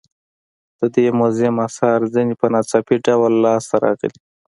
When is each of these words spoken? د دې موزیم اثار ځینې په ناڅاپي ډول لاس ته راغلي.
د 0.79 0.81
دې 0.95 1.07
موزیم 1.19 1.55
اثار 1.67 1.99
ځینې 2.13 2.33
په 2.41 2.47
ناڅاپي 2.53 2.97
ډول 3.07 3.31
لاس 3.45 3.63
ته 3.69 3.75
راغلي. 3.83 4.19